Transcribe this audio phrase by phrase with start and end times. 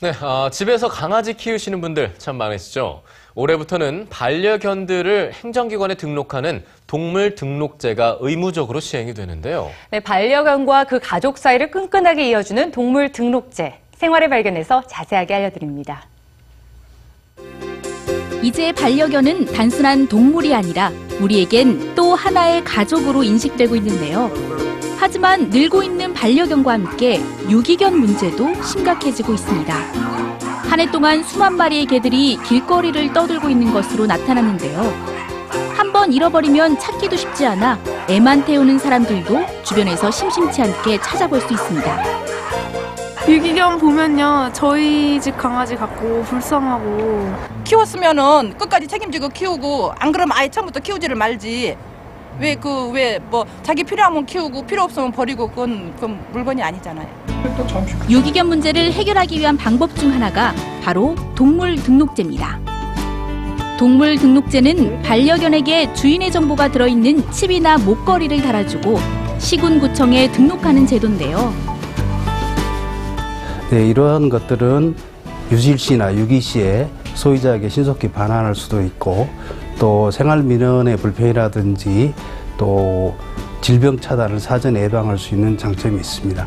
[0.00, 3.02] 네, 아, 집에서 강아지 키우시는 분들 참 많으시죠?
[3.34, 9.72] 올해부터는 반려견들을 행정기관에 등록하는 동물 등록제가 의무적으로 시행이 되는데요.
[9.90, 13.74] 네, 반려견과 그 가족 사이를 끈끈하게 이어주는 동물 등록제.
[13.96, 16.06] 생활의 발견에서 자세하게 알려드립니다.
[18.40, 24.30] 이제 반려견은 단순한 동물이 아니라 우리에겐 또 하나의 가족으로 인식되고 있는데요.
[24.98, 29.74] 하지만 늘고 있는 반려견과 함께 유기견 문제도 심각해지고 있습니다.
[30.68, 34.92] 한 해 동안 수만 마리의 개들이 길거리를 떠들고 있는 것으로 나타났는데요.
[35.74, 42.02] 한번 잃어버리면 찾기도 쉽지 않아 애만 태우는 사람들도 주변에서 심심치 않게 찾아볼 수 있습니다.
[43.28, 47.34] 유기견 보면요 저희 집 강아지 같고 불쌍하고
[47.64, 51.76] 키웠으면은 끝까지 책임지고 키우고 안 그러면 아예 처음부터 키우지를 말지.
[52.40, 57.06] 왜 그 왜 뭐 자기 필요하면 키우고 필요 없으면 버리고 그건 그건 물건이 아니잖아요.
[58.08, 62.58] 유기견 문제를 해결하기 위한 방법 중 하나가 바로 동물 등록제입니다.
[63.78, 68.98] 동물 등록제는 반려견에게 주인의 정보가 들어있는 칩이나 목걸이를 달아주고
[69.38, 71.52] 시군구청에 등록하는 제도인데요.
[73.70, 74.96] 네, 이러한 것들은
[75.52, 79.28] 유실시나 유기시에 소유자에게 신속히 반환할 수도 있고
[79.78, 82.14] 또 생활 민원의 불편이라든지
[82.56, 83.16] 또
[83.60, 86.46] 질병 차단을 사전에 예방할 수 있는 장점이 있습니다.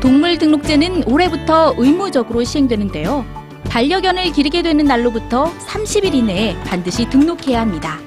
[0.00, 3.24] 동물 등록제는 올해부터 의무적으로 시행되는데요.
[3.68, 7.98] 반려견을 기르게 되는 날로부터 30일 이내에 반드시 등록해야 합니다.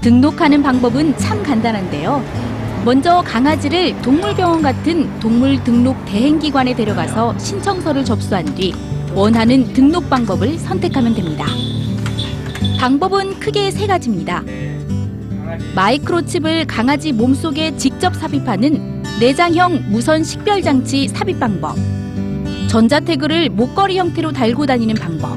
[0.00, 2.22] 등록하는 방법은 참 간단한데요.
[2.84, 8.72] 먼저 강아지를 동물병원 같은 동물 등록 대행기관에 데려가서 신청서를 접수한 뒤
[9.18, 11.44] 원하는 등록 방법을 선택하면 됩니다.
[12.78, 14.44] 방법은 크게 세 가지입니다.
[15.74, 21.74] 마이크로칩을 강아지 몸속에 직접 삽입하는 내장형 무선 식별 장치 삽입 방법,
[22.68, 25.36] 전자태그를 목걸이 형태로 달고 다니는 방법,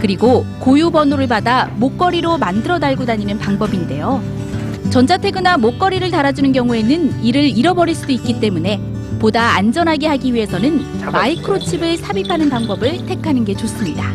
[0.00, 4.22] 그리고 고유 번호를 받아 목걸이로 만들어 달고 다니는 방법인데요.
[4.90, 8.89] 전자태그나 목걸이를 달아주는 경우에는 이를 잃어버릴 수도 있기 때문에
[9.20, 10.80] 보다 안전하게 하기 위해서는
[11.12, 14.10] 마이크로칩을 삽입하는 방법을 택하는 게 좋습니다.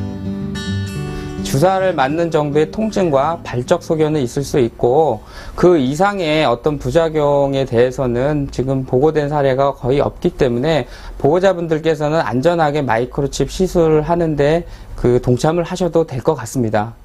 [1.43, 5.21] 주사를 맞는 정도의 통증과 발적 소견은 있을 수 있고
[5.55, 10.88] 그 이상의 어떤 부작용에 대해서는 지금 보고된 사례가 거의 없기 때문에
[11.19, 16.95] 보호자분들께서는 안전하게 마이크로칩 시술을 하는데 그 동참을 하셔도 될 것 같습니다.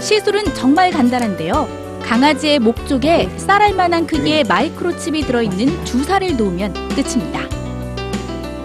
[0.00, 1.85] 시술은 정말 간단한데요.
[2.06, 7.40] 강아지의 목 쪽에 쌀알 만한 크기의 마이크로칩이 들어있는 주사를 놓으면 끝입니다.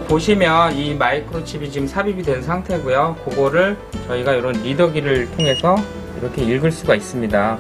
[0.08, 3.18] 보시면 이 마이크로칩이 지금 삽입이 된 상태고요.
[3.26, 5.76] 그거를 저희가 이런 리더기를 통해서
[6.20, 7.58] 이렇게 읽을 수가 있습니다.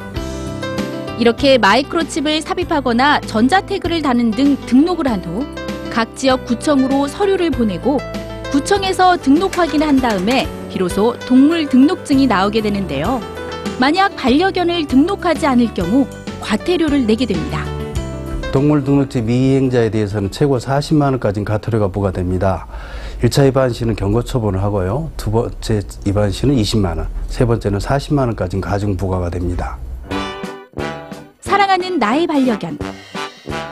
[1.18, 5.62] 이렇게 마이크로칩을 삽입하거나 전자태그를 다는 등 등록을 한 후
[5.92, 7.98] 각 지역 구청으로 서류를 보내고
[8.50, 13.20] 구청에서 등록 확인을 한 다음에 비로소 동물 등록증이 나오게 되는데요.
[13.82, 16.06] 만약 반려견을 등록하지 않을 경우
[16.40, 17.66] 과태료를 내게 됩니다.
[18.54, 22.68] 동물 등록제 미이행자에 대해서는 최고 40만 원까지 과태료가 부과됩니다.
[23.24, 25.10] 1차 위반 시는 경고 처분을 하고요.
[25.18, 29.80] 두 번째 위반 시는 20만 원, 세 번째는 40만 원까지 가중 부과가 됩니다.
[31.40, 32.78] 사랑하는 나의 반려견.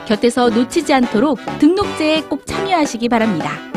[0.08, 3.69] 곁에서 놓치지 않도록 등록제에 꼭 참여하시기 바랍니다.